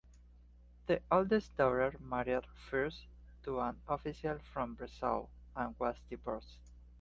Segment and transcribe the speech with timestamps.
[0.87, 3.05] The oldest daughter married first
[3.43, 6.57] to an official from Breslau, and was divorced.